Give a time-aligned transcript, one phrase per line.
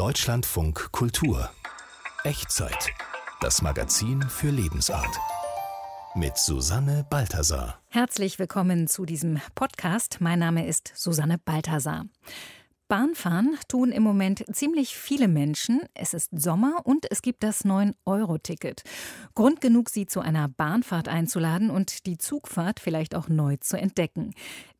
[0.00, 1.50] Deutschlandfunk Kultur.
[2.24, 2.90] Echtzeit.
[3.42, 5.14] Das Magazin für Lebensart.
[6.14, 7.78] Mit Susanne Balthasar.
[7.88, 10.16] Herzlich willkommen zu diesem Podcast.
[10.22, 12.06] Mein Name ist Susanne Balthasar.
[12.88, 15.82] Bahnfahren tun im Moment ziemlich viele Menschen.
[15.92, 18.82] Es ist Sommer und es gibt das 9-Euro-Ticket.
[19.34, 24.32] Grund genug, Sie zu einer Bahnfahrt einzuladen und die Zugfahrt vielleicht auch neu zu entdecken.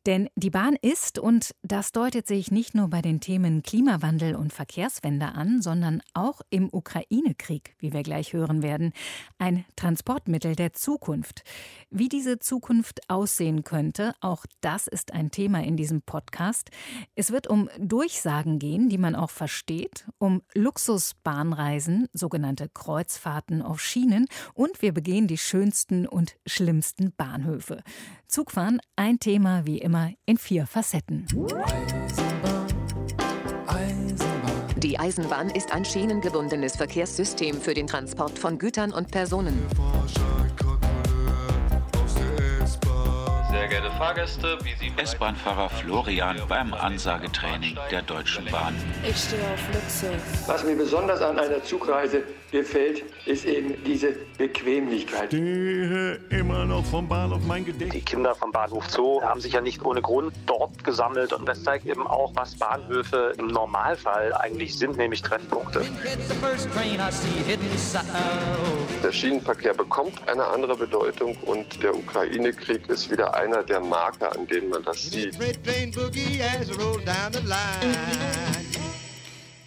[0.07, 4.51] Denn die Bahn ist, und das deutet sich nicht nur bei den Themen Klimawandel und
[4.51, 8.93] Verkehrswende an, sondern auch im Ukraine-Krieg, wie wir gleich hören werden,
[9.37, 11.43] ein Transportmittel der Zukunft.
[11.91, 16.71] Wie diese Zukunft aussehen könnte, auch das ist ein Thema in diesem Podcast.
[17.13, 24.25] Es wird um Durchsagen gehen, die man auch versteht, um Luxusbahnreisen, sogenannte Kreuzfahrten auf Schienen
[24.55, 27.83] und wir begehen die schönsten und schlimmsten Bahnhöfe.
[28.27, 29.90] Zugfahren ein Thema wie immer
[30.25, 31.27] in vier Facetten.
[34.77, 39.67] Die Eisenbahn ist ein schienengebundenes Verkehrssystem für den Transport von Gütern und Personen.
[43.51, 48.73] Sehr geehrte Fahrgäste, wie Sie S-Bahn-Fahrer Florian beim Ansagetraining der Deutschen Bahn.
[49.07, 50.47] Ich stehe auf Luxus.
[50.47, 55.27] Was mir besonders an einer Zugreise gefällt, ist eben diese Bequemlichkeit.
[55.27, 58.03] Stehe immer noch vom Bahnhof mein Gedächtnis.
[58.03, 61.63] Die Kinder vom Bahnhof Zoo haben sich ja nicht ohne Grund dort gesammelt und das
[61.63, 65.81] zeigt eben auch, was Bahnhöfe im Normalfall eigentlich sind, nämlich Treffpunkte.
[69.03, 74.45] Der Schienenverkehr bekommt eine andere Bedeutung und der Ukraine-Krieg ist wieder einer der Marker, an
[74.47, 75.37] denen man das sieht.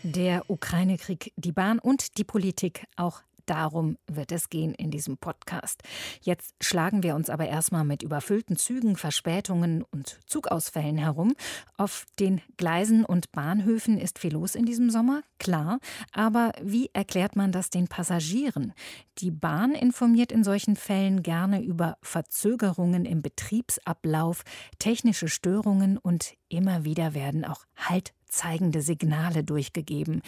[0.06, 5.82] Der Ukraine-Krieg, die Bahn und die Politik, auch Darum wird es gehen in diesem Podcast.
[6.22, 11.34] Jetzt schlagen wir uns aber erstmal mit überfüllten Zügen, Verspätungen und Zugausfällen herum.
[11.76, 15.78] Auf den Gleisen und Bahnhöfen ist viel los in diesem Sommer, klar.
[16.12, 18.72] Aber wie erklärt man das den Passagieren?
[19.18, 24.42] Die Bahn informiert in solchen Fällen gerne über Verzögerungen im Betriebsablauf,
[24.78, 30.22] technische Störungen und immer wieder werden auch Halt zeigende Signale durchgegeben.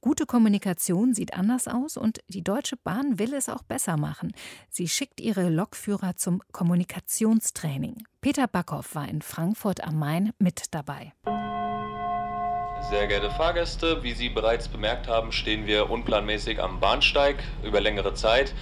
[0.00, 4.32] Gute Kommunikation sieht anders aus und die Deutsche Bahn will es auch besser machen.
[4.68, 8.04] Sie schickt ihre Lokführer zum Kommunikationstraining.
[8.20, 11.12] Peter Backhoff war in Frankfurt am Main mit dabei.
[12.90, 18.14] Sehr geehrte Fahrgäste, wie Sie bereits bemerkt haben, stehen wir unplanmäßig am Bahnsteig über längere
[18.14, 18.52] Zeit.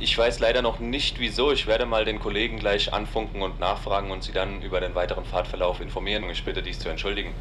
[0.00, 1.52] Ich weiß leider noch nicht wieso.
[1.52, 5.24] Ich werde mal den Kollegen gleich anfunken und nachfragen und Sie dann über den weiteren
[5.24, 6.28] Fahrtverlauf informieren.
[6.30, 7.32] Ich bitte dies zu entschuldigen.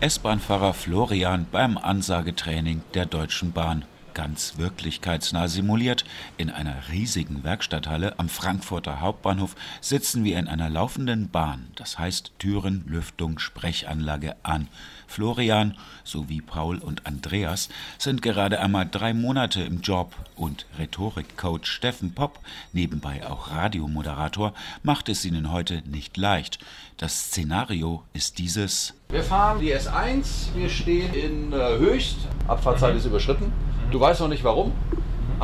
[0.00, 3.84] S-Bahn-Fahrer Florian beim Ansagetraining der Deutschen Bahn.
[4.14, 6.04] Ganz wirklichkeitsnah simuliert.
[6.36, 11.70] In einer riesigen Werkstatthalle am Frankfurter Hauptbahnhof sitzen wir in einer laufenden Bahn.
[11.74, 14.68] Das heißt Türen, Lüftung, Sprechanlage an.
[15.14, 22.14] Florian sowie Paul und Andreas sind gerade einmal drei Monate im Job und Rhetorikcoach Steffen
[22.14, 22.40] Popp,
[22.72, 26.58] nebenbei auch Radiomoderator, macht es ihnen heute nicht leicht.
[26.96, 28.94] Das Szenario ist dieses.
[29.08, 32.16] Wir fahren die S1, wir stehen in äh, Höchst,
[32.48, 33.52] Abfahrtzeit ist überschritten.
[33.92, 34.72] Du weißt noch nicht warum,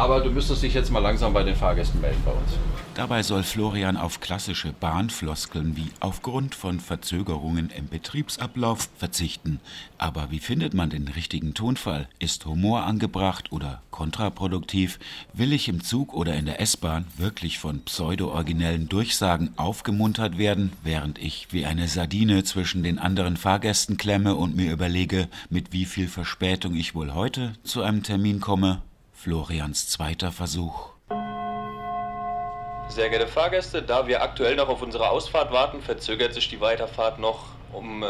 [0.01, 2.53] aber du müsstest dich jetzt mal langsam bei den Fahrgästen melden bei uns.
[2.95, 9.61] Dabei soll Florian auf klassische Bahnfloskeln wie aufgrund von Verzögerungen im Betriebsablauf verzichten.
[9.99, 12.09] Aber wie findet man den richtigen Tonfall?
[12.19, 14.99] Ist Humor angebracht oder kontraproduktiv?
[15.35, 21.19] Will ich im Zug oder in der S-Bahn wirklich von pseudo-originellen Durchsagen aufgemuntert werden, während
[21.19, 26.09] ich wie eine Sardine zwischen den anderen Fahrgästen klemme und mir überlege, mit wie viel
[26.09, 28.83] Verspätung ich wohl heute zu einem Termin komme?
[29.23, 30.93] Florians zweiter Versuch.
[32.89, 37.19] Sehr geehrte Fahrgäste, da wir aktuell noch auf unsere Ausfahrt warten, verzögert sich die Weiterfahrt
[37.19, 38.07] noch um äh,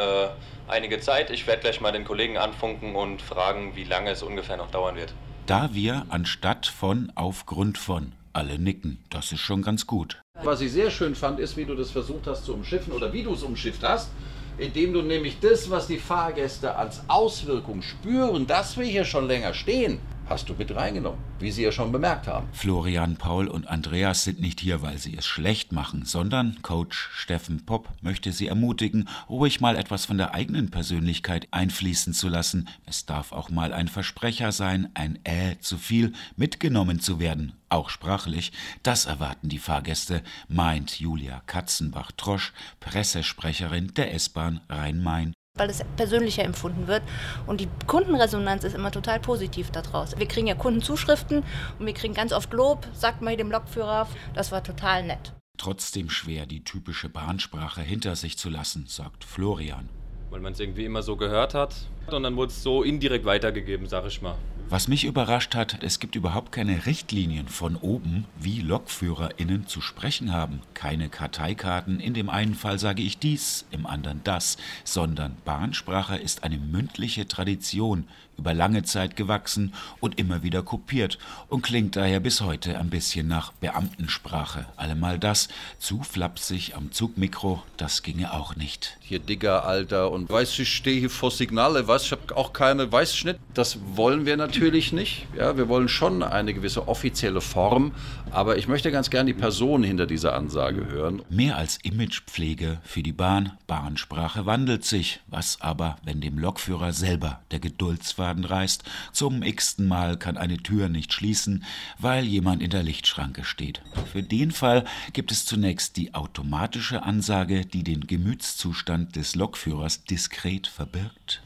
[0.69, 1.31] einige Zeit.
[1.31, 4.95] Ich werde gleich mal den Kollegen anfunken und fragen, wie lange es ungefähr noch dauern
[4.95, 5.13] wird.
[5.47, 10.23] Da wir anstatt von aufgrund von alle nicken, das ist schon ganz gut.
[10.45, 13.25] Was ich sehr schön fand, ist, wie du das versucht hast zu umschiffen oder wie
[13.25, 14.11] du es umschifft hast,
[14.59, 19.55] indem du nämlich das, was die Fahrgäste als Auswirkung spüren, dass wir hier schon länger
[19.55, 19.99] stehen,
[20.31, 22.47] hast du mit reingenommen, wie sie ja schon bemerkt haben.
[22.53, 27.67] Florian, Paul und Andreas sind nicht hier, weil sie es schlecht machen, sondern Coach Steffen
[27.67, 32.69] Popp möchte sie ermutigen, ruhig mal etwas von der eigenen Persönlichkeit einfließen zu lassen.
[32.87, 37.91] Es darf auch mal ein Versprecher sein, ein Äh zu viel, mitgenommen zu werden, auch
[37.91, 38.53] sprachlich.
[38.85, 46.89] Das erwarten die Fahrgäste, meint Julia Katzenbach-Trosch, Pressesprecherin der S-Bahn Rhein-Main weil es persönlicher empfunden
[46.89, 47.03] wird.
[47.47, 50.19] Und die Kundenresonanz ist immer total positiv daraus.
[50.19, 51.45] Wir kriegen ja Kundenzuschriften
[51.79, 55.35] und wir kriegen ganz oft Lob, sagt mal dem Lokführer, das war total nett.
[55.59, 59.91] Trotzdem schwer, die typische Bahnsprache hinter sich zu lassen, sagt Florian.
[60.31, 61.75] Weil man es irgendwie immer so gehört hat.
[62.11, 64.37] Und dann wurde es so indirekt weitergegeben, sag ich mal.
[64.71, 70.33] Was mich überrascht hat, es gibt überhaupt keine Richtlinien von oben, wie LokführerInnen zu sprechen
[70.33, 70.61] haben.
[70.75, 76.45] Keine Karteikarten, in dem einen Fall sage ich dies, im anderen das, sondern Bahnsprache ist
[76.45, 78.07] eine mündliche Tradition,
[78.39, 81.19] über lange Zeit gewachsen und immer wieder kopiert
[81.49, 84.65] und klingt daher bis heute ein bisschen nach Beamtensprache.
[84.77, 88.97] Allemal das, zu flapsig am Zugmikro, das ginge auch nicht.
[89.01, 92.91] Hier Digger, Alter, und weiß, ich stehe hier vor Signale, weiß, ich habe auch keine,
[92.91, 93.39] weiß ich nicht.
[93.53, 94.60] Das wollen wir natürlich
[94.93, 95.27] nicht.
[95.37, 97.93] Ja, wir wollen schon eine gewisse offizielle Form,
[98.31, 101.23] aber ich möchte ganz gern die Person hinter dieser Ansage hören.
[101.29, 105.21] Mehr als Imagepflege für die Bahn, Bahnsprache wandelt sich.
[105.27, 108.85] Was aber, wenn dem Lokführer selber der Geduldsfaden Faden reißt.
[109.13, 111.65] Zum x-ten Mal kann eine Tür nicht schließen,
[111.99, 113.83] weil jemand in der Lichtschranke steht.
[114.13, 120.67] Für den Fall gibt es zunächst die automatische Ansage, die den Gemütszustand des Lokführers diskret
[120.67, 121.43] verbirgt.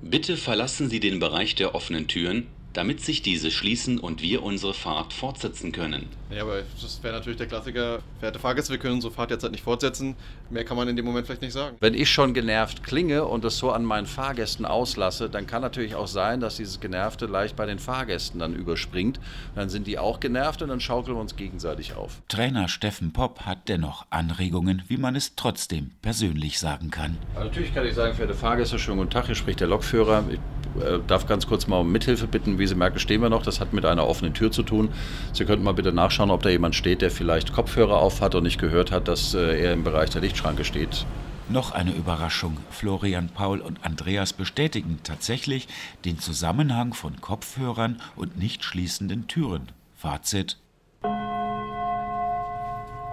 [0.00, 4.74] Bitte verlassen Sie den Bereich der offenen Türen, damit sich diese schließen und wir unsere
[4.74, 6.06] Fahrt fortsetzen können.
[6.30, 9.52] Ja, aber das wäre natürlich der Klassiker, verehrte Fahrgäste, wir können unsere Fahrt jetzt halt
[9.52, 10.14] nicht fortsetzen.
[10.50, 11.76] Mehr kann man in dem Moment vielleicht nicht sagen.
[11.80, 15.94] Wenn ich schon genervt klinge und das so an meinen Fahrgästen auslasse, dann kann natürlich
[15.94, 19.18] auch sein, dass dieses Genervte leicht bei den Fahrgästen dann überspringt.
[19.54, 22.22] Dann sind die auch genervt und dann schaukeln wir uns gegenseitig auf.
[22.28, 27.16] Trainer Steffen Popp hat dennoch Anregungen, wie man es trotzdem persönlich sagen kann.
[27.34, 30.24] Aber natürlich kann ich sagen, verehrte Fahrgäste, schönen guten Tag, hier spricht der Lokführer.
[30.30, 30.38] Ich
[30.80, 32.58] äh, darf ganz kurz mal um Mithilfe bitten.
[32.58, 33.42] Wie Sie merken, stehen wir noch.
[33.42, 34.90] Das hat mit einer offenen Tür zu tun.
[35.32, 38.42] Sie könnten mal bitte nachschauen, ob da jemand steht, der vielleicht Kopfhörer auf hat und
[38.42, 41.06] nicht gehört hat, dass äh, er im Bereich der Lichtschranke steht.
[41.48, 42.58] Noch eine Überraschung.
[42.70, 45.66] Florian, Paul und Andreas bestätigen tatsächlich
[46.04, 49.72] den Zusammenhang von Kopfhörern und nicht schließenden Türen.
[49.96, 50.58] Fazit.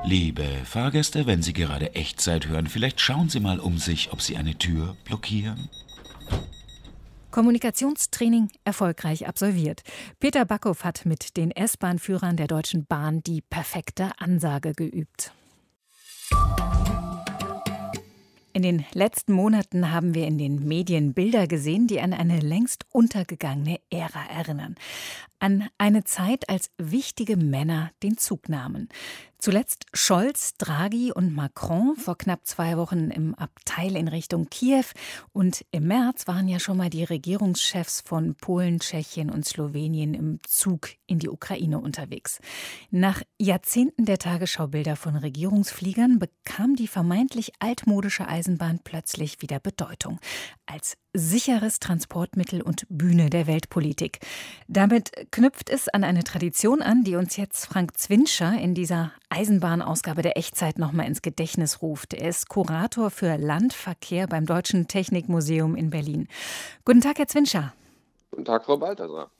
[0.04, 4.38] Liebe Fahrgäste, wenn Sie gerade Echtzeit hören, vielleicht schauen Sie mal um sich, ob Sie
[4.38, 5.70] eine Tür blockieren.
[7.36, 9.84] Kommunikationstraining erfolgreich absolviert.
[10.22, 15.34] Peter Backhoff hat mit den S-Bahn-Führern der Deutschen Bahn die perfekte Ansage geübt.
[18.54, 22.86] In den letzten Monaten haben wir in den Medien Bilder gesehen, die an eine längst
[22.94, 24.76] untergegangene Ära erinnern.
[25.46, 28.90] An eine Zeit, als wichtige Männer den Zug nahmen.
[29.38, 34.86] Zuletzt Scholz, Draghi und Macron vor knapp zwei Wochen im Abteil in Richtung Kiew.
[35.34, 40.40] Und im März waren ja schon mal die Regierungschefs von Polen, Tschechien und Slowenien im
[40.48, 42.40] Zug in die Ukraine unterwegs.
[42.90, 50.20] Nach Jahrzehnten der Tagesschaubilder von Regierungsfliegern bekam die vermeintlich altmodische Eisenbahn plötzlich wieder Bedeutung.
[50.66, 54.20] Als sicheres Transportmittel und Bühne der Weltpolitik.
[54.68, 60.22] Damit knüpft es an eine Tradition an, die uns jetzt Frank Zwinscher in dieser Eisenbahnausgabe
[60.22, 62.14] der Echtzeit nochmal ins Gedächtnis ruft.
[62.14, 66.28] Er ist Kurator für Landverkehr beim Deutschen Technikmuseum in Berlin.
[66.84, 67.74] Guten Tag, Herr Zwinscher.
[68.32, 69.32] Guten Tag, Frau Balthasar.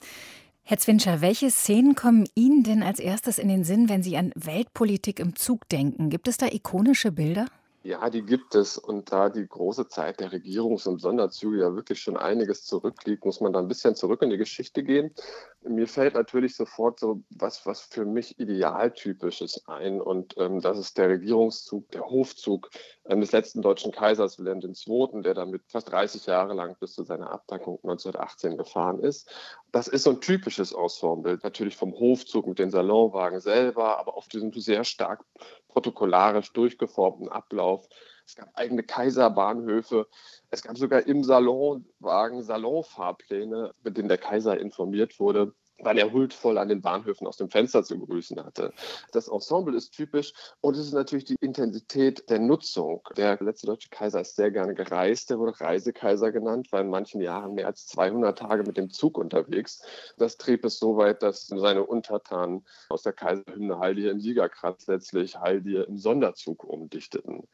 [0.68, 4.32] Herr Zwinscher, welche Szenen kommen Ihnen denn als erstes in den Sinn, wenn Sie an
[4.34, 6.10] Weltpolitik im Zug denken?
[6.10, 7.46] Gibt es da ikonische Bilder?
[7.86, 8.78] Ja, die gibt es.
[8.78, 13.40] Und da die große Zeit der Regierungs- und Sonderzüge ja wirklich schon einiges zurückliegt, muss
[13.40, 15.14] man da ein bisschen zurück in die Geschichte gehen.
[15.62, 20.00] Mir fällt natürlich sofort so was, was für mich idealtypisches ein.
[20.00, 22.70] Und ähm, das ist der Regierungszug, der Hofzug
[23.04, 27.04] ähm, des letzten deutschen Kaisers Wilhelm II., der damit fast 30 Jahre lang bis zu
[27.04, 29.30] seiner Abdankung 1918 gefahren ist.
[29.72, 34.28] Das ist so ein typisches Ensemble, natürlich vom Hofzug mit den Salonwagen selber, aber auf
[34.28, 35.24] diesem sehr stark
[35.68, 37.86] protokollarisch durchgeformten Ablauf.
[38.24, 40.06] Es gab eigene Kaiserbahnhöfe.
[40.50, 46.58] Es gab sogar im Salonwagen Salonfahrpläne, mit denen der Kaiser informiert wurde weil er huldvoll
[46.58, 48.72] an den Bahnhöfen aus dem Fenster zu begrüßen hatte.
[49.12, 53.02] Das Ensemble ist typisch und es ist natürlich die Intensität der Nutzung.
[53.16, 57.20] Der letzte deutsche Kaiser ist sehr gerne gereist, der wurde Reisekaiser genannt, war in manchen
[57.20, 59.82] Jahren mehr als 200 Tage mit dem Zug unterwegs.
[60.18, 64.86] Das trieb es so weit, dass seine Untertanen aus der Kaiserhymne Heil dir im Siegerkranz
[64.86, 67.46] letztlich Heil dir im Sonderzug umdichteten.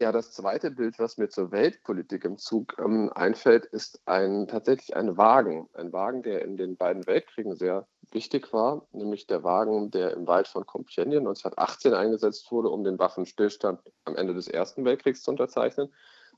[0.00, 4.96] Ja, das zweite Bild, was mir zur Weltpolitik im Zug ähm, einfällt, ist ein, tatsächlich
[4.96, 5.68] ein Wagen.
[5.74, 7.67] Ein Wagen, der in den beiden Weltkriegen sehr sehr
[8.12, 12.98] wichtig war, nämlich der Wagen, der im Wald von Compiègne 1918 eingesetzt wurde, um den
[12.98, 15.92] Waffenstillstand am Ende des Ersten Weltkriegs zu unterzeichnen.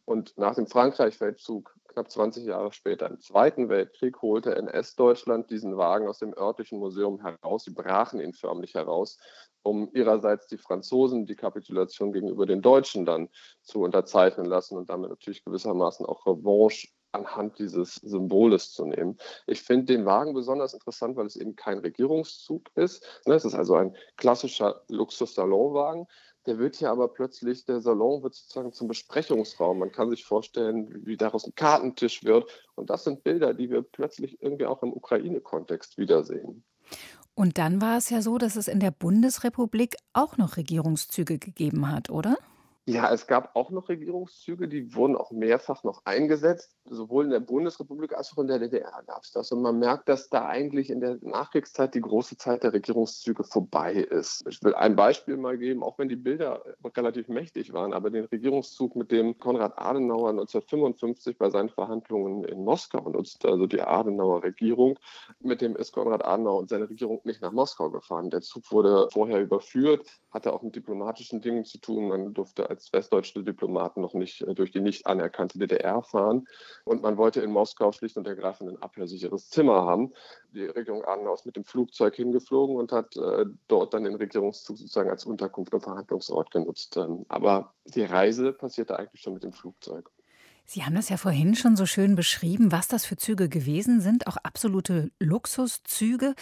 [0.05, 6.09] Und nach dem Frankreich-Feldzug, knapp 20 Jahre später, im Zweiten Weltkrieg, holte NS-Deutschland diesen Wagen
[6.09, 7.65] aus dem örtlichen Museum heraus.
[7.65, 9.19] Sie brachen ihn förmlich heraus,
[9.63, 13.29] um ihrerseits die Franzosen die Kapitulation gegenüber den Deutschen dann
[13.63, 19.17] zu unterzeichnen lassen und damit natürlich gewissermaßen auch Revanche anhand dieses Symboles zu nehmen.
[19.47, 23.05] Ich finde den Wagen besonders interessant, weil es eben kein Regierungszug ist.
[23.27, 26.07] Ne, es ist also ein klassischer Luxus-Salonwagen,
[26.47, 29.79] Der wird hier aber plötzlich, der Salon wird sozusagen zum Besprechungsraum.
[29.79, 32.51] Man kann sich vorstellen, wie daraus ein Kartentisch wird.
[32.77, 36.65] Und das sind Bilder, die wir plötzlich irgendwie auch im Ukraine-Kontext wiedersehen.
[37.35, 41.91] Und dann war es ja so, dass es in der Bundesrepublik auch noch Regierungszüge gegeben
[41.91, 42.37] hat, oder?
[42.91, 46.77] Ja, es gab auch noch Regierungszüge, die wurden auch mehrfach noch eingesetzt.
[46.87, 49.53] Sowohl in der Bundesrepublik als auch in der DDR gab es das.
[49.53, 53.93] Und man merkt, dass da eigentlich in der Nachkriegszeit die große Zeit der Regierungszüge vorbei
[53.93, 54.45] ist.
[54.49, 56.65] Ich will ein Beispiel mal geben, auch wenn die Bilder
[56.97, 62.65] relativ mächtig waren, aber den Regierungszug, mit dem Konrad Adenauer 1955 bei seinen Verhandlungen in
[62.65, 64.99] Moskau nutzte, also die Adenauer Regierung,
[65.39, 68.31] mit dem ist Konrad Adenauer und seine Regierung nicht nach Moskau gefahren.
[68.31, 72.09] Der Zug wurde vorher überführt, hatte auch mit diplomatischen Dingen zu tun.
[72.09, 76.47] Man durfte als westdeutsche Diplomaten noch nicht äh, durch die nicht anerkannte DDR fahren.
[76.85, 80.13] Und man wollte in Moskau schlicht und ergreifend ein abhörsicheres Zimmer haben.
[80.53, 84.79] Die Regierung Adenauer ist mit dem Flugzeug hingeflogen und hat äh, dort dann den Regierungszug
[84.79, 86.97] sozusagen als Unterkunft und Verhandlungsort genutzt.
[86.97, 90.11] Ähm, aber die Reise passierte eigentlich schon mit dem Flugzeug.
[90.73, 94.29] Sie haben das ja vorhin schon so schön beschrieben, was das für Züge gewesen sind,
[94.29, 96.37] auch absolute Luxuszüge.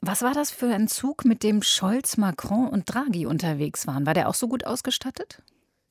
[0.00, 4.06] Was war das für ein Zug, mit dem Scholz, Macron und Draghi unterwegs waren?
[4.06, 5.42] War der auch so gut ausgestattet?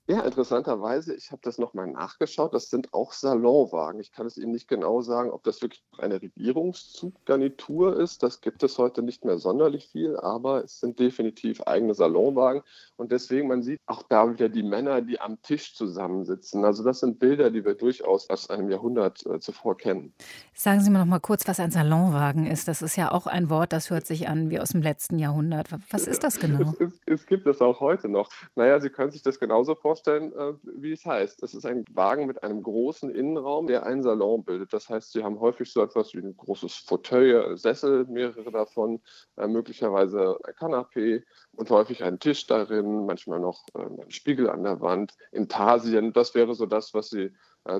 [0.05, 4.01] Ja, interessanterweise, ich habe das nochmal nachgeschaut, das sind auch Salonwagen.
[4.01, 8.21] Ich kann es Ihnen nicht genau sagen, ob das wirklich eine Regierungszuggarnitur ist.
[8.21, 12.63] Das gibt es heute nicht mehr sonderlich viel, aber es sind definitiv eigene Salonwagen.
[12.97, 16.65] Und deswegen, man sieht auch da wieder die Männer, die am Tisch zusammensitzen.
[16.65, 20.13] Also das sind Bilder, die wir durchaus aus einem Jahrhundert äh, zuvor kennen.
[20.53, 22.67] Sagen Sie mir noch mal kurz, was ein Salonwagen ist.
[22.67, 25.69] Das ist ja auch ein Wort, das hört sich an wie aus dem letzten Jahrhundert.
[25.91, 26.73] Was ist das genau?
[26.73, 28.29] Es, es, es gibt es auch heute noch.
[28.55, 31.43] Naja, Sie können sich das genauso vorstellen vorstellen, äh, wie es heißt.
[31.43, 34.73] Es ist ein Wagen mit einem großen Innenraum, der einen Salon bildet.
[34.73, 39.01] Das heißt, Sie haben häufig so etwas wie ein großes Fauteuil, Sessel, mehrere davon,
[39.37, 44.63] äh, möglicherweise ein Kanapee und häufig einen Tisch darin, manchmal noch äh, ein Spiegel an
[44.63, 46.11] der Wand, Intarsien.
[46.11, 47.31] Das wäre so das, was Sie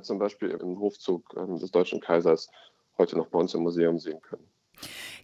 [0.03, 2.49] zum Beispiel im Hofzug ähm, des Deutschen Kaisers
[2.97, 4.47] heute noch bei uns im Museum sehen können.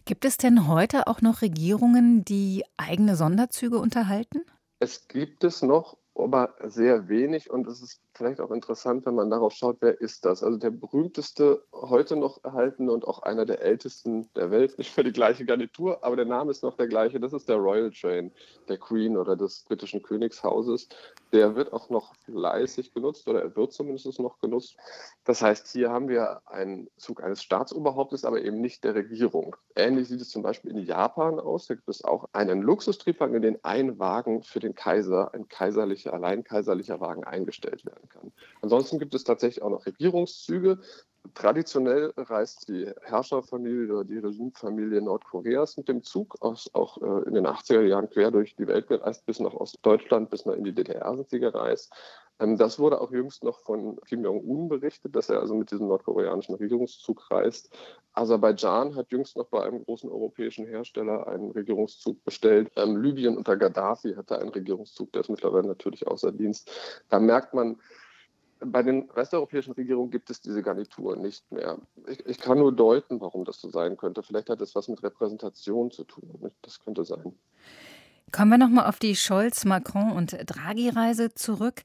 [0.04, 4.42] Gibt es denn heute auch noch Regierungen, die eigene Sonderzüge unterhalten?
[4.78, 9.30] Es gibt es noch, aber sehr wenig und es ist vielleicht auch interessant, wenn man
[9.30, 10.42] darauf schaut, wer ist das?
[10.42, 15.02] Also der berühmteste heute noch erhaltene und auch einer der ältesten der Welt, nicht für
[15.02, 18.30] die gleiche Garnitur, aber der Name ist noch der gleiche, das ist der Royal Train
[18.68, 20.88] der Queen oder des britischen Königshauses.
[21.32, 24.76] Der wird auch noch fleißig genutzt oder er wird zumindest noch genutzt.
[25.24, 29.56] Das heißt, hier haben wir einen Zug eines Staatsoberhauptes, aber eben nicht der Regierung.
[29.74, 31.68] Ähnlich sieht es zum Beispiel in Japan aus.
[31.68, 36.12] Da gibt es auch einen Luxustriebwagen, in den ein Wagen für den Kaiser, ein kaiserlicher,
[36.12, 38.32] allein kaiserlicher Wagen eingestellt werden kann.
[38.60, 40.78] Ansonsten gibt es tatsächlich auch noch Regierungszüge.
[41.34, 47.34] Traditionell reist die Herrscherfamilie oder die Regimefamilie Nordkoreas mit dem Zug aus, auch äh, in
[47.34, 50.74] den 80er Jahren quer durch die Welt gereist, bis nach Ostdeutschland, bis nach in die
[50.74, 51.92] DDR sind sie gereist.
[52.40, 55.88] Ähm, das wurde auch jüngst noch von Kim Jong-un berichtet, dass er also mit diesem
[55.88, 57.70] nordkoreanischen Regierungszug reist.
[58.14, 62.72] Aserbaidschan hat jüngst noch bei einem großen europäischen Hersteller einen Regierungszug bestellt.
[62.76, 66.70] Ähm, Libyen unter Gaddafi hatte einen Regierungszug, der ist mittlerweile natürlich außer Dienst.
[67.10, 67.78] Da merkt man,
[68.64, 71.78] bei den westeuropäischen Regierungen gibt es diese Garnitur nicht mehr.
[72.06, 74.22] Ich, ich, kann nur deuten, warum das so sein könnte.
[74.22, 76.50] Vielleicht hat es was mit Repräsentation zu tun.
[76.62, 77.34] Das könnte sein.
[78.32, 81.82] Kommen wir nochmal auf die Scholz, Macron und Draghi-Reise zurück.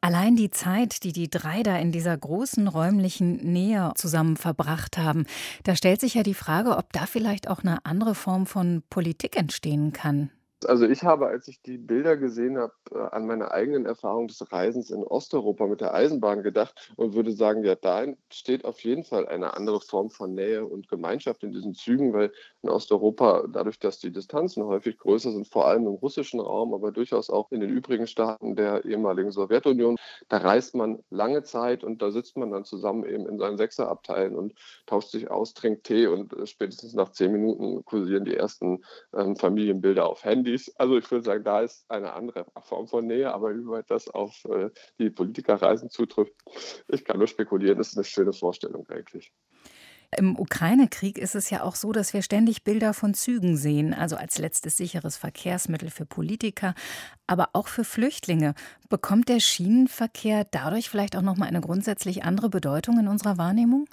[0.00, 5.26] Allein die Zeit, die die drei da in dieser großen räumlichen Nähe zusammen verbracht haben,
[5.64, 9.36] da stellt sich ja die Frage, ob da vielleicht auch eine andere Form von Politik
[9.36, 10.30] entstehen kann.
[10.66, 14.52] Also ich habe, als ich die Bilder gesehen habe, äh, an meine eigenen Erfahrungen des
[14.52, 19.04] Reisens in Osteuropa mit der Eisenbahn gedacht und würde sagen, ja, da entsteht auf jeden
[19.04, 22.30] Fall eine andere Form von Nähe und Gemeinschaft in diesen Zügen, weil
[22.62, 26.92] in Osteuropa, dadurch, dass die Distanzen häufig größer sind, vor allem im russischen Raum, aber
[26.92, 29.96] durchaus auch in den übrigen Staaten der ehemaligen Sowjetunion,
[30.28, 34.36] da reist man lange Zeit und da sitzt man dann zusammen eben in seinen Sechserabteilen
[34.36, 34.52] und
[34.84, 39.36] tauscht sich aus, trinkt Tee und äh, spätestens nach zehn Minuten kursieren die ersten ähm,
[39.36, 40.72] Familienbilder auf Handy Handys.
[40.76, 44.08] Also ich würde sagen, da ist eine andere Form von Nähe, aber wie weit das
[44.08, 46.32] auf äh, die Politikerreisen zutrifft,
[46.88, 47.78] ich kann nur spekulieren.
[47.78, 49.32] Das ist eine schöne Vorstellung eigentlich.
[50.16, 54.16] Im Ukraine-Krieg ist es ja auch so, dass wir ständig Bilder von Zügen sehen, also
[54.16, 56.74] als letztes sicheres Verkehrsmittel für Politiker,
[57.28, 58.54] aber auch für Flüchtlinge.
[58.88, 63.86] Bekommt der Schienenverkehr dadurch vielleicht auch noch mal eine grundsätzlich andere Bedeutung in unserer Wahrnehmung?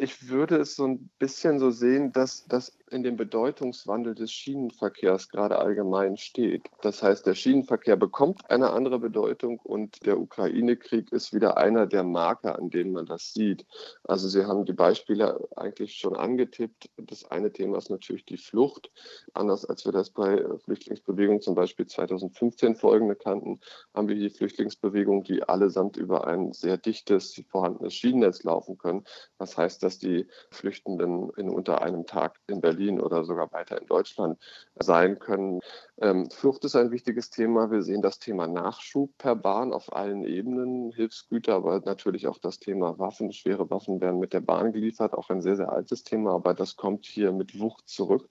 [0.00, 5.28] ich würde es so ein bisschen so sehen, dass, dass in dem Bedeutungswandel des Schienenverkehrs
[5.28, 6.68] gerade allgemein steht.
[6.82, 12.02] Das heißt, der Schienenverkehr bekommt eine andere Bedeutung und der Ukraine-Krieg ist wieder einer der
[12.02, 13.66] Marker, an denen man das sieht.
[14.04, 16.90] Also Sie haben die Beispiele eigentlich schon angetippt.
[16.96, 18.90] Das eine Thema ist natürlich die Flucht.
[19.34, 23.60] Anders als wir das bei Flüchtlingsbewegungen zum Beispiel 2015 folgende kannten,
[23.94, 29.04] haben wir hier Flüchtlingsbewegungen, die allesamt über ein sehr dichtes, vorhandenes Schienennetz laufen können.
[29.38, 33.86] Was heißt, dass die Flüchtenden in unter einem Tag in Berlin oder sogar weiter in
[33.86, 34.38] Deutschland
[34.76, 35.60] sein können.
[36.00, 37.70] Ähm, Flucht ist ein wichtiges Thema.
[37.70, 42.58] Wir sehen das Thema Nachschub per Bahn auf allen Ebenen, Hilfsgüter, aber natürlich auch das
[42.58, 43.32] Thema Waffen.
[43.32, 46.76] Schwere Waffen werden mit der Bahn geliefert, auch ein sehr, sehr altes Thema, aber das
[46.76, 48.26] kommt hier mit Wucht zurück.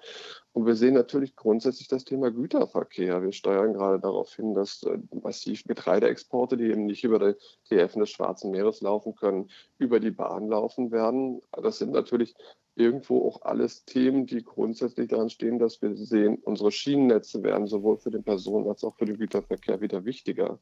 [0.51, 3.21] Und wir sehen natürlich grundsätzlich das Thema Güterverkehr.
[3.21, 7.35] Wir steuern gerade darauf hin, dass äh, massiv Getreideexporte, die eben nicht über die
[7.69, 11.41] Häfen des Schwarzen Meeres laufen können, über die Bahn laufen werden.
[11.51, 12.33] Das sind natürlich
[12.79, 17.97] irgendwo auch alles Themen, die grundsätzlich daran stehen, dass wir sehen, unsere Schienennetze werden sowohl
[17.97, 20.59] für den Personen- als auch für den Güterverkehr wieder wichtiger.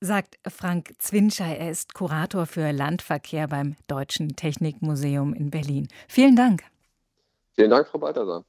[0.00, 1.56] Sagt Frank Zwinschei.
[1.56, 5.88] Er ist Kurator für Landverkehr beim Deutschen Technikmuseum in Berlin.
[6.08, 6.64] Vielen Dank.
[7.52, 8.44] Vielen Dank, Frau Balthasar.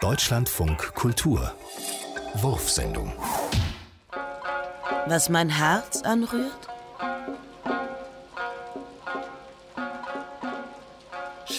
[0.00, 1.52] Deutschlandfunk Kultur.
[2.34, 3.12] Wurfsendung.
[5.06, 6.71] Was mein Herz anrührt?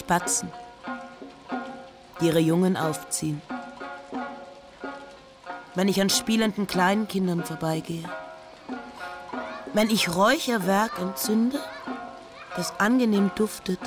[0.04, 0.52] Spatzen,
[2.20, 3.40] die ihre Jungen aufziehen.
[5.74, 8.04] Wenn ich an spielenden Kleinkindern vorbeigehe.
[9.72, 11.58] Wenn ich Räucherwerk entzünde,
[12.54, 13.80] das angenehm duftet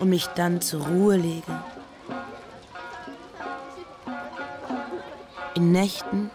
[0.00, 1.62] und mich dann zur Ruhe lege.
[5.54, 6.30] In Nächten,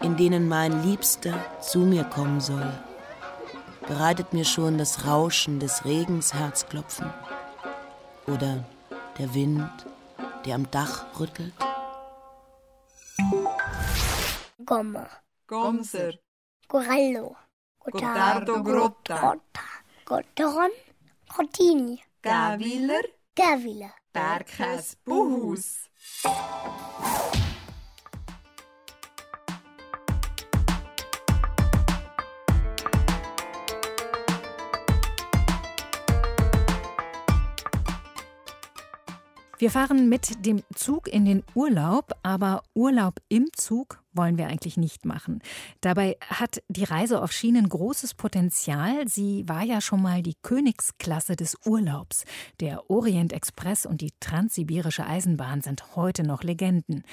[0.00, 2.72] in denen mein Liebster zu mir kommen soll,
[3.88, 7.12] bereitet mir schon das Rauschen des Regens Herzklopfen
[8.32, 8.64] oder
[9.18, 9.86] der Wind,
[10.44, 11.54] der am Dach rüttelt.
[14.64, 15.08] Gomma.
[15.46, 16.12] Gomser.
[16.68, 17.36] Corallo.
[17.80, 19.36] Gottardo Grotta.
[20.04, 20.70] Gotteron.
[21.28, 22.00] Grottini.
[22.22, 23.02] Gaviler.
[23.34, 23.90] Gavila.
[24.12, 25.88] Bergkäs Buhus.
[39.60, 44.76] Wir fahren mit dem Zug in den Urlaub, aber Urlaub im Zug wollen wir eigentlich
[44.76, 45.40] nicht machen.
[45.80, 49.08] Dabei hat die Reise auf Schienen großes Potenzial.
[49.08, 52.24] Sie war ja schon mal die Königsklasse des Urlaubs.
[52.60, 57.04] Der Orient Express und die Transsibirische Eisenbahn sind heute noch Legenden.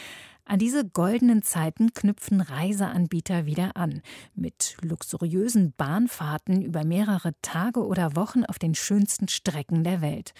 [0.49, 4.01] An diese goldenen Zeiten knüpfen Reiseanbieter wieder an.
[4.33, 10.33] Mit luxuriösen Bahnfahrten über mehrere Tage oder Wochen auf den schönsten Strecken der Welt.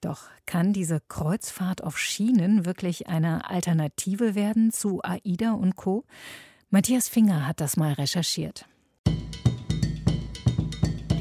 [0.00, 6.01] Doch kann diese Kreuzfahrt auf Schienen wirklich eine Alternative werden zu AIDA und Co?
[6.70, 8.66] Matthias Finger hat das mal recherchiert.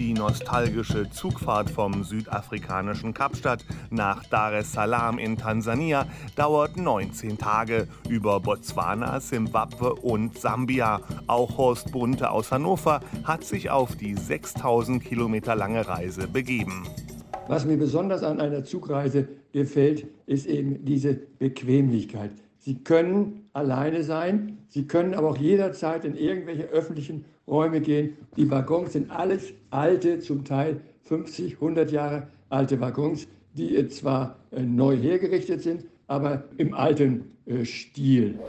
[0.01, 7.87] Die nostalgische Zugfahrt vom südafrikanischen Kapstadt nach Dar es Salaam in Tansania dauert 19 Tage
[8.09, 11.01] über Botswana, Simbabwe und Sambia.
[11.27, 16.83] Auch Horst Bunte aus Hannover hat sich auf die 6000 Kilometer lange Reise begeben.
[17.47, 22.31] Was mir besonders an einer Zugreise gefällt, ist eben diese Bequemlichkeit.
[22.63, 28.15] Sie können alleine sein, Sie können aber auch jederzeit in irgendwelche öffentlichen Räume gehen.
[28.37, 34.61] Die Waggons sind alles alte, zum Teil 50, 100 Jahre alte Waggons, die zwar äh,
[34.61, 38.39] neu hergerichtet sind, aber im alten äh, Stil.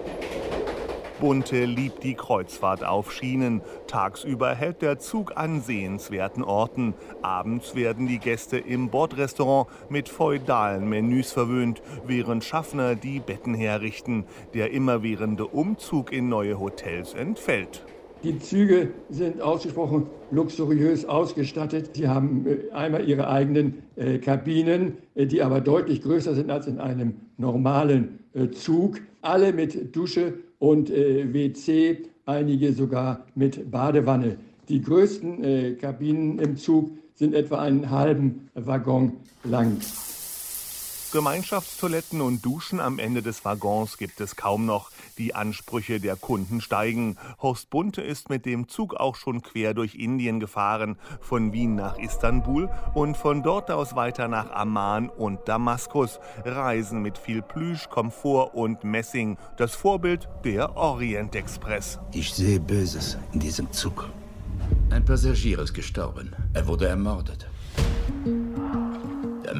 [1.22, 3.60] Bunte liebt die Kreuzfahrt auf Schienen.
[3.86, 6.94] Tagsüber hält der Zug an sehenswerten Orten.
[7.22, 14.24] Abends werden die Gäste im Bordrestaurant mit feudalen Menüs verwöhnt, während Schaffner die Betten herrichten.
[14.52, 17.84] Der immerwährende Umzug in neue Hotels entfällt.
[18.24, 21.90] Die Züge sind ausgesprochen luxuriös ausgestattet.
[21.94, 26.66] Sie haben äh, einmal ihre eigenen äh, Kabinen, äh, die aber deutlich größer sind als
[26.66, 29.00] in einem normalen äh, Zug.
[29.20, 34.36] Alle mit Dusche und äh, WC, einige sogar mit Badewanne.
[34.68, 39.78] Die größten äh, Kabinen im Zug sind etwa einen halben Waggon lang.
[41.12, 44.90] Gemeinschaftstoiletten und Duschen am Ende des Waggons gibt es kaum noch.
[45.18, 47.18] Die Ansprüche der Kunden steigen.
[47.40, 51.98] Horst Bunte ist mit dem Zug auch schon quer durch Indien gefahren, von Wien nach
[51.98, 56.18] Istanbul und von dort aus weiter nach Amman und Damaskus.
[56.46, 59.36] Reisen mit viel Plüsch, Komfort und Messing.
[59.58, 61.98] Das Vorbild der Orient Express.
[62.12, 64.08] Ich sehe Böses in diesem Zug.
[64.88, 66.34] Ein Passagier ist gestorben.
[66.54, 67.46] Er wurde ermordet.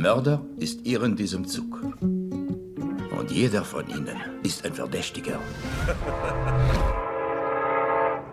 [0.03, 1.81] Der Mörder ist hier in diesem Zug.
[2.01, 5.39] Und jeder von ihnen ist ein Verdächtiger.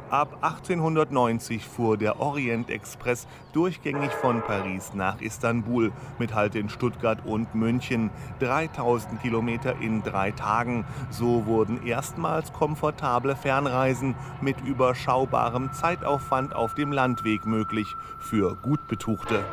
[0.10, 7.24] Ab 1890 fuhr der Orient Express durchgängig von Paris nach Istanbul mit Halt in Stuttgart
[7.24, 8.10] und München.
[8.40, 10.86] 3000 Kilometer in drei Tagen.
[11.12, 19.44] So wurden erstmals komfortable Fernreisen mit überschaubarem Zeitaufwand auf dem Landweg möglich für Gutbetuchte.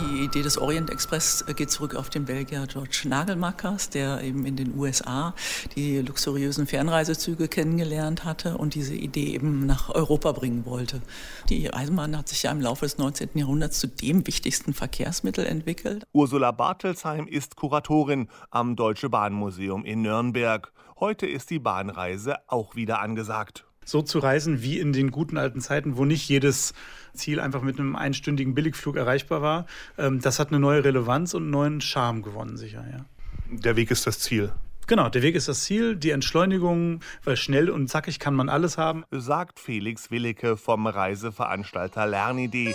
[0.00, 4.46] Die Idee des Orient Express äh, geht zurück auf den Belgier George Nagelmackers, der eben
[4.46, 5.34] in den USA
[5.76, 11.02] die luxuriösen Fernreisezüge kennengelernt hatte und diese Idee eben nach Europa bringen wollte.
[11.48, 13.30] Die Eisenbahn hat sich ja im Laufe des 19.
[13.34, 16.04] Jahrhunderts zu dem wichtigsten Verkehrsmittel entwickelt.
[16.12, 20.72] Ursula Bartelsheim ist Kuratorin am Deutsche Bahnmuseum in Nürnberg.
[20.98, 25.60] Heute ist die Bahnreise auch wieder angesagt so zu reisen wie in den guten alten
[25.60, 26.74] Zeiten, wo nicht jedes
[27.12, 29.66] Ziel einfach mit einem einstündigen Billigflug erreichbar war.
[29.98, 33.04] Ähm, das hat eine neue Relevanz und einen neuen Charme gewonnen, sicher, ja.
[33.50, 34.52] Der Weg ist das Ziel.
[34.86, 38.78] Genau, der Weg ist das Ziel, die Entschleunigung, weil schnell und zackig kann man alles
[38.78, 39.04] haben.
[39.10, 42.74] Sagt Felix Willicke vom Reiseveranstalter Lernidee.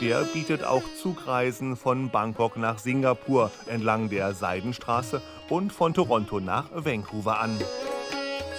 [0.00, 6.70] Der bietet auch Zugreisen von Bangkok nach Singapur entlang der Seidenstraße und von Toronto nach
[6.72, 7.56] Vancouver an.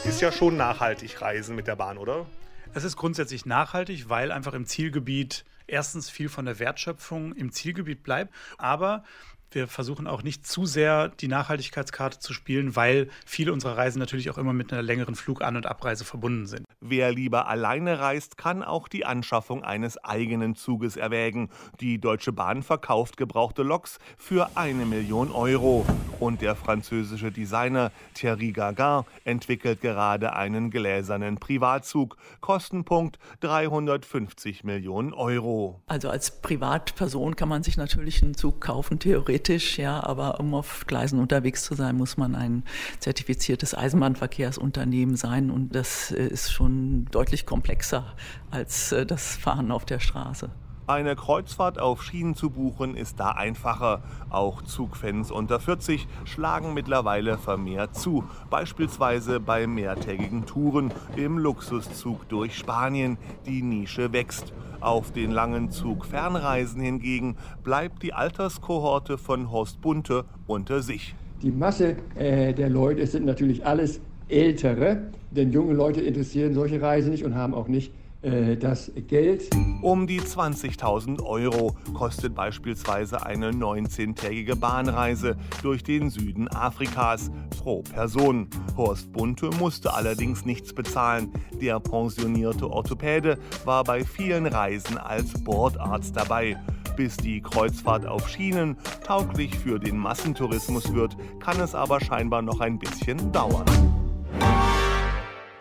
[0.05, 2.25] Ist ja schon nachhaltig reisen mit der Bahn, oder?
[2.73, 8.03] Es ist grundsätzlich nachhaltig, weil einfach im Zielgebiet erstens viel von der Wertschöpfung im Zielgebiet
[8.03, 9.05] bleibt, aber
[9.51, 14.29] wir versuchen auch nicht zu sehr die Nachhaltigkeitskarte zu spielen, weil viele unserer Reisen natürlich
[14.29, 16.65] auch immer mit einer längeren Flug-An- und Abreise verbunden sind.
[16.85, 21.49] Wer lieber alleine reist, kann auch die Anschaffung eines eigenen Zuges erwägen.
[21.79, 25.85] Die Deutsche Bahn verkauft gebrauchte Loks für eine Million Euro.
[26.19, 32.17] Und der französische Designer Thierry Gagin entwickelt gerade einen gläsernen Privatzug.
[32.41, 35.81] Kostenpunkt 350 Millionen Euro.
[35.87, 40.85] Also als Privatperson kann man sich natürlich einen Zug kaufen, theoretisch ja, aber um auf
[40.85, 42.63] Gleisen unterwegs zu sein, muss man ein
[42.99, 46.72] zertifiziertes Eisenbahnverkehrsunternehmen sein und das äh, ist schon
[47.12, 48.05] deutlich komplexer
[48.51, 50.49] als äh, das Fahren auf der Straße.
[50.86, 54.03] Eine Kreuzfahrt auf Schienen zu buchen ist da einfacher.
[54.29, 62.57] Auch Zugfans unter 40 schlagen mittlerweile vermehrt zu, beispielsweise bei mehrtägigen Touren im Luxuszug durch
[62.57, 63.17] Spanien.
[63.45, 64.51] Die Nische wächst.
[64.81, 71.15] Auf den langen Zugfernreisen hingegen bleibt die Alterskohorte von Horst Bunte unter sich.
[71.41, 77.12] Die Masse äh, der Leute sind natürlich alles Ältere, denn junge Leute interessieren solche Reisen
[77.12, 77.91] nicht und haben auch nicht
[78.23, 79.49] äh, das Geld.
[79.81, 87.29] Um die 20.000 Euro kostet beispielsweise eine 19-tägige Bahnreise durch den Süden Afrikas
[87.62, 88.47] pro Person.
[88.77, 91.31] Horst Bunte musste allerdings nichts bezahlen.
[91.62, 96.57] Der pensionierte Orthopäde war bei vielen Reisen als Bordarzt dabei.
[96.95, 102.62] Bis die Kreuzfahrt auf Schienen tauglich für den Massentourismus wird, kann es aber scheinbar noch
[102.62, 103.65] ein bisschen dauern.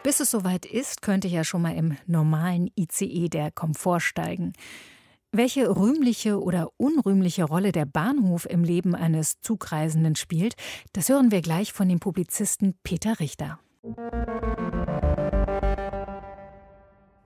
[0.02, 4.52] Bis es soweit ist, könnte ja schon mal im normalen ICE der Komfort steigen.
[5.30, 10.54] Welche rühmliche oder unrühmliche Rolle der Bahnhof im Leben eines Zugreisenden spielt,
[10.92, 13.58] das hören wir gleich von dem Publizisten Peter Richter.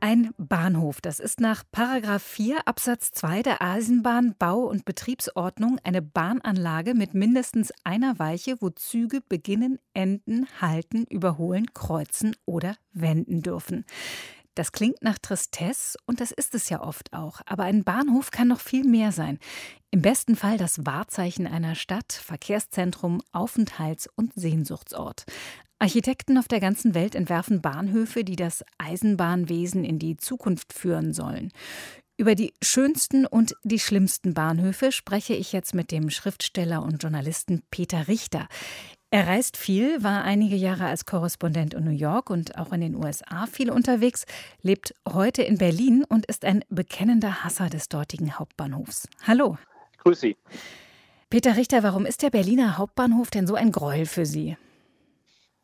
[0.00, 6.94] Ein Bahnhof, das ist nach Paragraph 4 Absatz 2 der Eisenbahnbau- und Betriebsordnung eine Bahnanlage
[6.94, 13.86] mit mindestens einer Weiche, wo Züge beginnen, enden, halten, überholen, kreuzen oder wenden dürfen.
[14.54, 17.40] Das klingt nach Tristesse und das ist es ja oft auch.
[17.46, 19.38] Aber ein Bahnhof kann noch viel mehr sein.
[19.90, 25.24] Im besten Fall das Wahrzeichen einer Stadt, Verkehrszentrum, Aufenthalts- und Sehnsuchtsort.
[25.78, 31.52] Architekten auf der ganzen Welt entwerfen Bahnhöfe, die das Eisenbahnwesen in die Zukunft führen sollen.
[32.18, 37.62] Über die schönsten und die schlimmsten Bahnhöfe spreche ich jetzt mit dem Schriftsteller und Journalisten
[37.70, 38.48] Peter Richter.
[39.10, 42.96] Er reist viel, war einige Jahre als Korrespondent in New York und auch in den
[42.96, 44.24] USA viel unterwegs,
[44.62, 49.08] lebt heute in Berlin und ist ein bekennender Hasser des dortigen Hauptbahnhofs.
[49.26, 49.58] Hallo.
[49.98, 50.36] Grüß Sie.
[51.28, 54.56] Peter Richter, warum ist der Berliner Hauptbahnhof denn so ein Gräuel für Sie?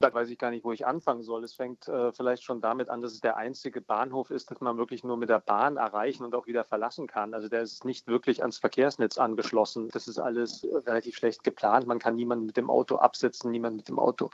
[0.02, 1.44] Da weiß ich gar nicht, wo ich anfangen soll.
[1.44, 4.76] Es fängt äh, vielleicht schon damit an, dass es der einzige Bahnhof ist, den man
[4.76, 7.34] wirklich nur mit der Bahn erreichen und auch wieder verlassen kann.
[7.34, 9.90] Also der ist nicht wirklich ans Verkehrsnetz angeschlossen.
[9.92, 11.86] Das ist alles relativ schlecht geplant.
[11.86, 14.30] Man kann niemanden mit dem Auto absetzen, niemanden mit dem Auto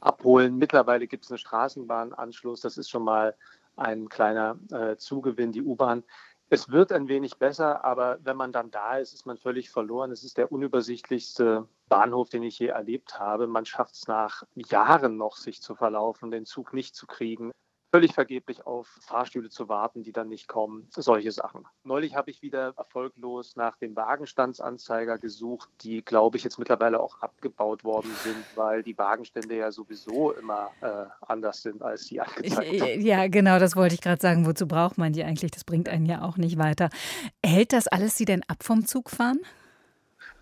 [0.00, 0.58] abholen.
[0.58, 2.60] Mittlerweile gibt es einen Straßenbahnanschluss.
[2.60, 3.36] Das ist schon mal
[3.76, 5.52] ein kleiner äh, Zugewinn.
[5.52, 6.02] Die U-Bahn
[6.52, 10.10] es wird ein wenig besser, aber wenn man dann da ist, ist man völlig verloren.
[10.10, 13.46] Es ist der unübersichtlichste Bahnhof, den ich je erlebt habe.
[13.46, 17.52] Man schafft es nach Jahren noch, sich zu verlaufen, den Zug nicht zu kriegen.
[17.92, 21.66] Völlig vergeblich auf Fahrstühle zu warten, die dann nicht kommen, solche Sachen.
[21.84, 27.20] Neulich habe ich wieder erfolglos nach dem Wagenstandsanzeiger gesucht, die, glaube ich, jetzt mittlerweile auch
[27.20, 32.80] abgebaut worden sind, weil die Wagenstände ja sowieso immer äh, anders sind, als sie angezeigt
[32.80, 33.00] haben.
[33.02, 34.46] Ja, genau, das wollte ich gerade sagen.
[34.46, 35.50] Wozu braucht man die eigentlich?
[35.50, 36.88] Das bringt einen ja auch nicht weiter.
[37.44, 39.40] Hält das alles Sie denn ab vom Zugfahren?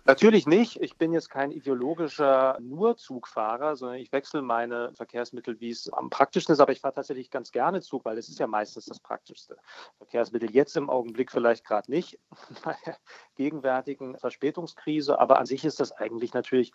[0.05, 0.81] Natürlich nicht.
[0.81, 6.09] Ich bin jetzt kein ideologischer nur Zugfahrer, sondern ich wechsle meine Verkehrsmittel, wie es am
[6.09, 6.59] praktischsten ist.
[6.59, 9.57] Aber ich fahre tatsächlich ganz gerne Zug, weil es ist ja meistens das praktischste
[9.97, 10.49] Verkehrsmittel.
[10.51, 12.19] Jetzt im Augenblick vielleicht gerade nicht,
[12.63, 12.97] bei der
[13.35, 15.19] gegenwärtigen Verspätungskrise.
[15.19, 16.71] Aber an sich ist das eigentlich natürlich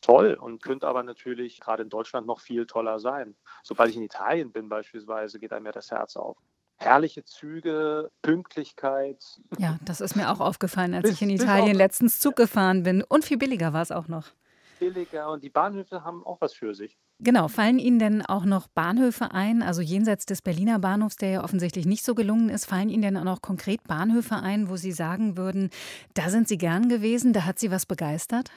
[0.00, 3.36] toll und könnte aber natürlich gerade in Deutschland noch viel toller sein.
[3.64, 6.38] Sobald ich in Italien bin beispielsweise, geht einem ja das Herz auf
[6.76, 9.22] herrliche Züge, Pünktlichkeit.
[9.58, 13.02] Ja, das ist mir auch aufgefallen, als bis, ich in Italien letztens Zug gefahren bin.
[13.02, 14.32] Und viel billiger war es auch noch.
[14.78, 16.98] Billiger und die Bahnhöfe haben auch was für sich.
[17.18, 21.44] Genau, fallen Ihnen denn auch noch Bahnhöfe ein, also jenseits des Berliner Bahnhofs, der ja
[21.44, 24.92] offensichtlich nicht so gelungen ist, fallen Ihnen denn auch noch konkret Bahnhöfe ein, wo Sie
[24.92, 25.70] sagen würden,
[26.12, 28.50] da sind Sie gern gewesen, da hat Sie was begeistert?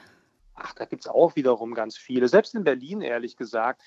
[0.54, 2.28] Ach, da gibt es auch wiederum ganz viele.
[2.28, 3.80] Selbst in Berlin, ehrlich gesagt,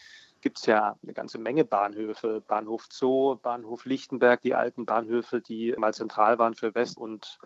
[0.44, 2.44] gibt es ja eine ganze Menge Bahnhöfe.
[2.46, 7.40] Bahnhof Zoo, Bahnhof Lichtenberg, die alten Bahnhöfe, die mal zentral waren für West- und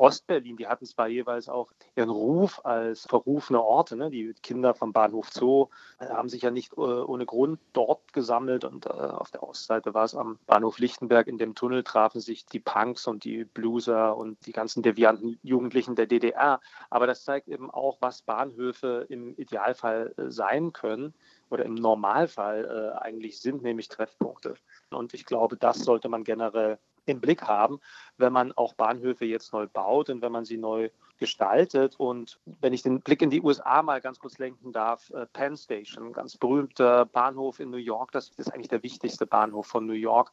[0.00, 3.96] Ostberlin, die hatten zwar jeweils auch ihren Ruf als verrufene Orte.
[3.96, 4.08] Ne?
[4.08, 8.64] Die Kinder vom Bahnhof Zoo äh, haben sich ja nicht äh, ohne Grund dort gesammelt
[8.64, 11.26] und äh, auf der Ostseite war es am Bahnhof Lichtenberg.
[11.26, 15.96] In dem Tunnel trafen sich die Punks und die Blueser und die ganzen devianten Jugendlichen
[15.96, 16.60] der DDR.
[16.88, 21.12] Aber das zeigt eben auch, was Bahnhöfe im Idealfall äh, sein können
[21.50, 22.64] oder im Normalfall
[22.96, 24.54] äh, eigentlich sind, nämlich Treffpunkte.
[24.90, 27.80] Und ich glaube, das sollte man generell im Blick haben,
[28.16, 31.96] wenn man auch Bahnhöfe jetzt neu baut und wenn man sie neu gestaltet.
[31.98, 35.56] Und wenn ich den Blick in die USA mal ganz kurz lenken darf, äh, Penn
[35.56, 39.92] Station, ganz berühmter Bahnhof in New York, das ist eigentlich der wichtigste Bahnhof von New
[39.92, 40.32] York.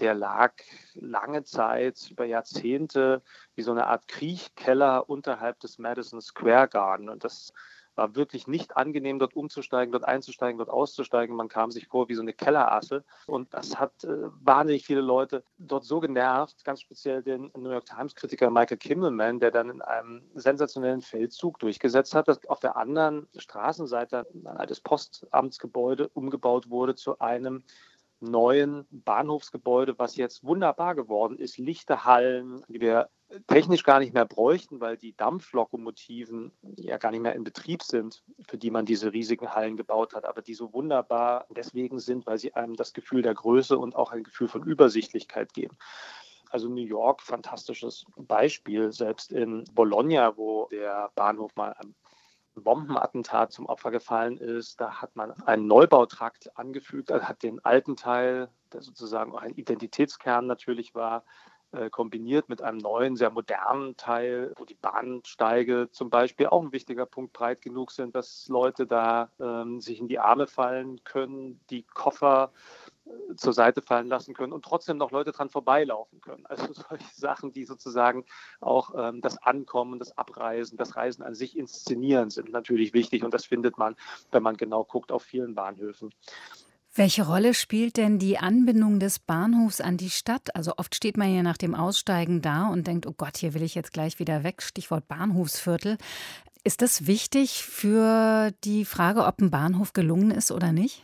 [0.00, 0.52] Der lag
[0.94, 3.22] lange Zeit, über Jahrzehnte,
[3.54, 7.08] wie so eine Art Kriechkeller unterhalb des Madison Square Garden.
[7.08, 7.54] Und das
[7.96, 11.34] war wirklich nicht angenehm, dort umzusteigen, dort einzusteigen, dort auszusteigen.
[11.34, 13.04] Man kam sich vor wie so eine Kellerasse.
[13.26, 17.86] Und das hat äh, wahnsinnig viele Leute dort so genervt, ganz speziell den New York
[17.86, 23.26] Times-Kritiker Michael Kimmelman, der dann in einem sensationellen Feldzug durchgesetzt hat, dass auf der anderen
[23.36, 27.64] Straßenseite ein altes Postamtsgebäude umgebaut wurde zu einem
[28.20, 31.58] neuen Bahnhofsgebäude, was jetzt wunderbar geworden ist.
[31.58, 33.08] Lichte Hallen, die wir
[33.48, 38.22] technisch gar nicht mehr bräuchten, weil die Dampflokomotiven ja gar nicht mehr in Betrieb sind,
[38.48, 42.38] für die man diese riesigen Hallen gebaut hat, aber die so wunderbar deswegen sind, weil
[42.38, 45.76] sie einem das Gefühl der Größe und auch ein Gefühl von Übersichtlichkeit geben.
[46.50, 48.92] Also New York, fantastisches Beispiel.
[48.92, 51.74] Selbst in Bologna, wo der Bahnhof mal
[52.60, 57.96] Bombenattentat zum Opfer gefallen ist, da hat man einen Neubautrakt angefügt, also hat den alten
[57.96, 61.24] Teil, der sozusagen auch ein Identitätskern natürlich war,
[61.72, 66.72] äh, kombiniert mit einem neuen, sehr modernen Teil, wo die Bahnsteige zum Beispiel auch ein
[66.72, 71.60] wichtiger Punkt breit genug sind, dass Leute da ähm, sich in die Arme fallen können,
[71.70, 72.52] die Koffer
[73.36, 76.46] zur Seite fallen lassen können und trotzdem noch Leute dran vorbeilaufen können.
[76.46, 78.24] Also solche Sachen, die sozusagen
[78.60, 83.34] auch ähm, das Ankommen, das Abreisen, das Reisen an sich inszenieren, sind natürlich wichtig und
[83.34, 83.96] das findet man,
[84.32, 86.12] wenn man genau guckt, auf vielen Bahnhöfen.
[86.94, 90.56] Welche Rolle spielt denn die Anbindung des Bahnhofs an die Stadt?
[90.56, 93.62] Also oft steht man ja nach dem Aussteigen da und denkt, oh Gott, hier will
[93.62, 94.62] ich jetzt gleich wieder weg.
[94.62, 95.98] Stichwort Bahnhofsviertel.
[96.64, 101.02] Ist das wichtig für die Frage, ob ein Bahnhof gelungen ist oder nicht?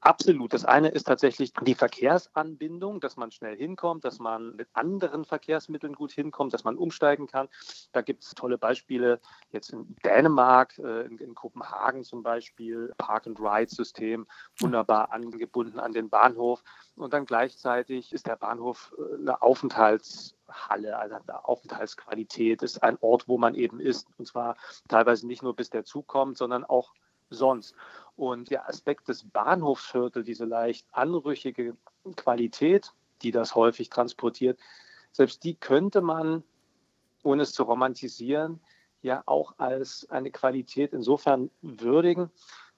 [0.00, 0.52] Absolut.
[0.52, 5.94] Das eine ist tatsächlich die Verkehrsanbindung, dass man schnell hinkommt, dass man mit anderen Verkehrsmitteln
[5.94, 7.48] gut hinkommt, dass man umsteigen kann.
[7.92, 14.26] Da gibt es tolle Beispiele jetzt in Dänemark, äh, in, in, Kopenhagen zum Beispiel, Park-and-Ride-System,
[14.58, 16.62] wunderbar angebunden an den Bahnhof.
[16.94, 23.28] Und dann gleichzeitig ist der Bahnhof äh, eine Aufenthaltshalle, also eine Aufenthaltsqualität, ist ein Ort,
[23.28, 24.08] wo man eben ist.
[24.18, 24.56] Und zwar
[24.88, 26.92] teilweise nicht nur bis der Zug kommt, sondern auch
[27.30, 27.74] sonst.
[28.16, 31.76] Und der Aspekt des Bahnhofsviertels, diese leicht anrüchige
[32.16, 34.58] Qualität, die das häufig transportiert,
[35.12, 36.42] selbst die könnte man,
[37.22, 38.60] ohne es zu romantisieren,
[39.02, 42.30] ja auch als eine Qualität insofern würdigen,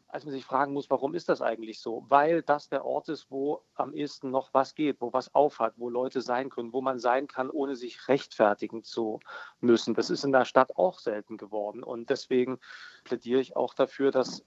[0.08, 2.04] als man sich fragen muss, warum ist das eigentlich so?
[2.08, 5.90] Weil das der Ort ist, wo am ehesten noch was geht, wo was aufhat, wo
[5.90, 9.20] Leute sein können, wo man sein kann, ohne sich rechtfertigen zu
[9.60, 9.94] müssen.
[9.94, 11.82] Das ist in der Stadt auch selten geworden.
[11.82, 12.58] Und deswegen
[13.04, 14.44] plädiere ich auch dafür, dass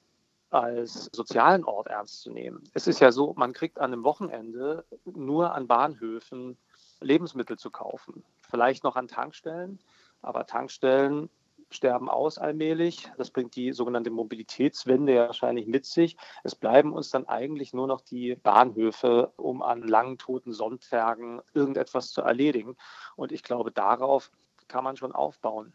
[0.50, 2.64] als sozialen Ort ernst zu nehmen.
[2.74, 6.58] Es ist ja so, man kriegt an einem Wochenende nur an Bahnhöfen
[7.00, 8.24] Lebensmittel zu kaufen.
[8.50, 9.80] Vielleicht noch an Tankstellen,
[10.22, 11.30] aber Tankstellen
[11.74, 13.10] sterben aus allmählich.
[13.18, 16.18] Das bringt die sogenannte Mobilitätswende ja wahrscheinlich mit sich.
[16.44, 22.12] Es bleiben uns dann eigentlich nur noch die Bahnhöfe, um an langen toten Sonntagen irgendetwas
[22.12, 22.76] zu erledigen.
[23.16, 24.32] Und ich glaube, darauf
[24.68, 25.74] kann man schon aufbauen.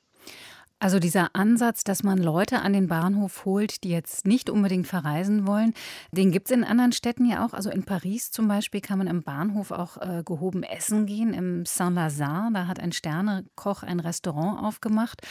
[0.78, 5.46] Also dieser Ansatz, dass man Leute an den Bahnhof holt, die jetzt nicht unbedingt verreisen
[5.46, 5.72] wollen,
[6.12, 7.54] den gibt es in anderen Städten ja auch.
[7.54, 11.32] Also in Paris zum Beispiel kann man im Bahnhof auch äh, gehoben essen gehen.
[11.32, 15.22] Im Saint-Lazare, da hat ein Sternekoch ein Restaurant aufgemacht.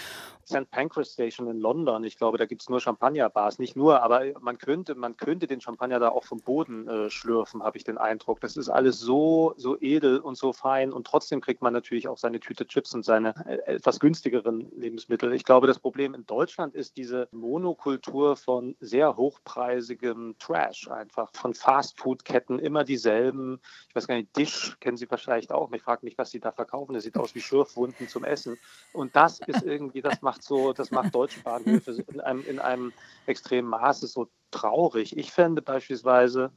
[0.47, 0.69] St.
[0.69, 2.03] Pancras Station in London.
[2.03, 3.59] Ich glaube, da gibt es nur Champagnerbars.
[3.59, 7.63] Nicht nur, aber man könnte, man könnte den Champagner da auch vom Boden äh, schlürfen,
[7.63, 8.41] habe ich den Eindruck.
[8.41, 12.17] Das ist alles so, so edel und so fein und trotzdem kriegt man natürlich auch
[12.17, 15.33] seine Tüte Chips und seine äh, etwas günstigeren Lebensmittel.
[15.33, 21.53] Ich glaube, das Problem in Deutschland ist diese Monokultur von sehr hochpreisigem Trash einfach, von
[21.53, 23.59] Fastfood-Ketten, immer dieselben.
[23.89, 25.71] Ich weiß gar nicht, Dish kennen Sie vielleicht auch.
[25.71, 26.93] Ich frage mich, was Sie da verkaufen.
[26.93, 28.57] Das sieht aus wie Schürfwunden zum Essen.
[28.93, 32.93] Und das ist irgendwie, das macht so, das macht deutsche Bahnhöfe in einem, in einem
[33.25, 35.17] extremen Maße so traurig.
[35.17, 36.51] Ich fände beispielsweise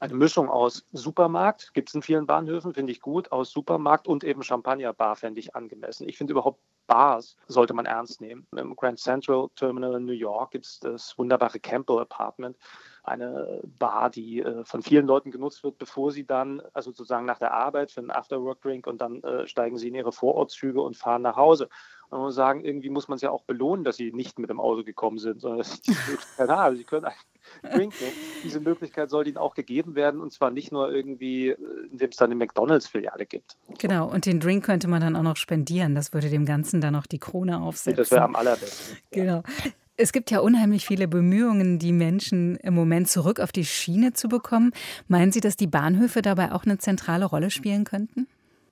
[0.00, 4.22] eine Mischung aus Supermarkt, gibt es in vielen Bahnhöfen, finde ich gut, aus Supermarkt und
[4.22, 6.08] eben Champagnerbar fände ich angemessen.
[6.08, 8.46] Ich finde überhaupt Bars sollte man ernst nehmen.
[8.56, 12.56] Im Grand Central Terminal in New York gibt es das wunderbare Campbell Apartment,
[13.04, 17.38] eine Bar, die äh, von vielen Leuten genutzt wird, bevor sie dann, also sozusagen nach
[17.38, 21.22] der Arbeit für einen Afterwork-Drink und dann äh, steigen sie in ihre Vorortzüge und fahren
[21.22, 21.68] nach Hause.
[22.10, 24.60] Man muss sagen, irgendwie muss man es ja auch belohnen, dass sie nicht mit dem
[24.60, 26.76] Auto gekommen sind, sondern dass sie diese Möglichkeit haben.
[26.76, 27.06] Sie können
[27.70, 28.04] trinken.
[28.44, 31.54] Diese Möglichkeit soll ihnen auch gegeben werden und zwar nicht nur irgendwie,
[31.90, 33.56] indem es dann eine McDonalds-Filiale gibt.
[33.78, 35.94] Genau, und den Drink könnte man dann auch noch spendieren.
[35.94, 37.96] Das würde dem Ganzen dann noch die Krone aufsetzen.
[37.96, 38.98] Das wäre am allerbesten.
[39.10, 39.42] Genau.
[40.00, 44.28] Es gibt ja unheimlich viele Bemühungen, die Menschen im Moment zurück auf die Schiene zu
[44.28, 44.72] bekommen.
[45.08, 48.28] Meinen Sie, dass die Bahnhöfe dabei auch eine zentrale Rolle spielen könnten?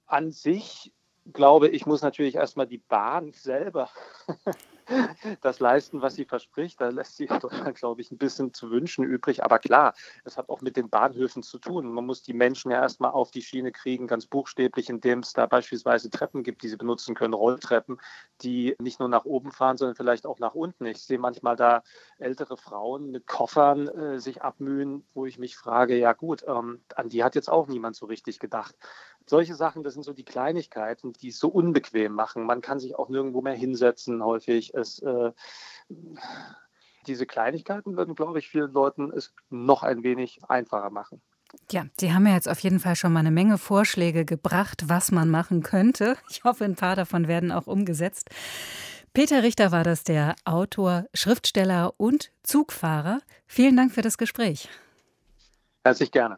[0.07, 0.93] An sich
[1.33, 3.91] glaube ich, muss natürlich erstmal die Bahn selber
[5.41, 6.81] das leisten, was sie verspricht.
[6.81, 9.43] Da lässt sich Deutschland, glaube ich, ein bisschen zu wünschen übrig.
[9.45, 11.93] Aber klar, es hat auch mit den Bahnhöfen zu tun.
[11.93, 15.47] Man muss die Menschen ja erstmal auf die Schiene kriegen, ganz buchstäblich, indem es da
[15.47, 17.99] beispielsweise Treppen gibt, die sie benutzen können, Rolltreppen,
[18.43, 20.87] die nicht nur nach oben fahren, sondern vielleicht auch nach unten.
[20.87, 21.83] Ich sehe manchmal da
[22.19, 27.09] ältere Frauen mit Koffern äh, sich abmühen, wo ich mich frage, ja gut, ähm, an
[27.09, 28.77] die hat jetzt auch niemand so richtig gedacht.
[29.29, 32.45] Solche Sachen, das sind so die Kleinigkeiten, die es so unbequem machen.
[32.45, 35.33] Man kann sich auch nirgendwo mehr hinsetzen häufig es, äh,
[37.07, 41.21] diese Kleinigkeiten würden, glaube ich, vielen Leuten es noch ein wenig einfacher machen.
[41.71, 45.11] Ja, Sie haben ja jetzt auf jeden Fall schon mal eine Menge Vorschläge gebracht, was
[45.13, 46.17] man machen könnte.
[46.31, 48.31] Ich hoffe, ein paar davon werden auch umgesetzt.
[49.13, 53.21] Peter Richter war das, der Autor, Schriftsteller und Zugfahrer.
[53.47, 54.69] Vielen Dank für das Gespräch.
[55.85, 56.37] Herzlich gerne.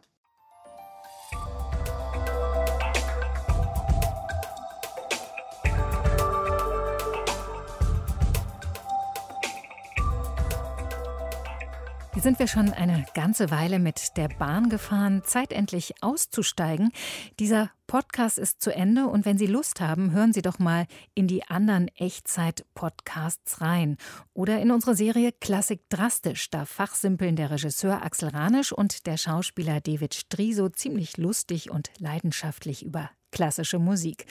[12.19, 15.21] Hier sind wir schon eine ganze Weile mit der Bahn gefahren.
[15.23, 16.91] Zeit endlich auszusteigen.
[17.39, 21.29] Dieser Podcast ist zu Ende und wenn Sie Lust haben, hören Sie doch mal in
[21.29, 23.95] die anderen Echtzeit-Podcasts rein.
[24.33, 26.49] Oder in unsere Serie Klassik Drastisch.
[26.49, 32.83] Da fachsimpeln der Regisseur Axel Ranisch und der Schauspieler David Striso ziemlich lustig und leidenschaftlich
[32.83, 34.25] über klassische Musik.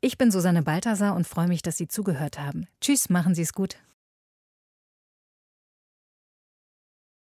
[0.00, 2.68] Ich bin Susanne Balthasar und freue mich, dass Sie zugehört haben.
[2.80, 3.76] Tschüss, machen Sie es gut.